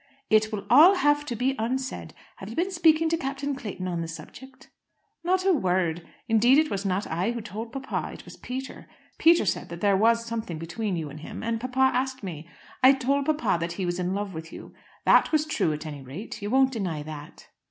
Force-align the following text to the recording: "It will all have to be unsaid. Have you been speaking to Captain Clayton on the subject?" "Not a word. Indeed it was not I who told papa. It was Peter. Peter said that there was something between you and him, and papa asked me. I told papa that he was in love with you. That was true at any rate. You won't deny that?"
"It 0.31 0.51
will 0.51 0.65
all 0.67 0.95
have 0.95 1.27
to 1.27 1.35
be 1.35 1.55
unsaid. 1.59 2.15
Have 2.37 2.49
you 2.49 2.55
been 2.55 2.71
speaking 2.71 3.07
to 3.09 3.17
Captain 3.17 3.53
Clayton 3.53 3.87
on 3.87 4.01
the 4.01 4.07
subject?" 4.07 4.71
"Not 5.23 5.45
a 5.45 5.53
word. 5.53 6.07
Indeed 6.27 6.57
it 6.57 6.71
was 6.71 6.83
not 6.83 7.05
I 7.05 7.29
who 7.33 7.39
told 7.41 7.71
papa. 7.71 8.11
It 8.13 8.25
was 8.25 8.35
Peter. 8.35 8.87
Peter 9.19 9.45
said 9.45 9.69
that 9.69 9.79
there 9.81 9.95
was 9.95 10.25
something 10.25 10.57
between 10.57 10.95
you 10.97 11.11
and 11.11 11.19
him, 11.19 11.43
and 11.43 11.61
papa 11.61 11.91
asked 11.93 12.23
me. 12.23 12.49
I 12.81 12.93
told 12.93 13.27
papa 13.27 13.57
that 13.59 13.73
he 13.73 13.85
was 13.85 13.99
in 13.99 14.15
love 14.15 14.33
with 14.33 14.51
you. 14.51 14.73
That 15.05 15.31
was 15.31 15.45
true 15.45 15.71
at 15.71 15.85
any 15.85 16.01
rate. 16.01 16.41
You 16.41 16.49
won't 16.49 16.71
deny 16.73 17.03
that?" 17.03 17.49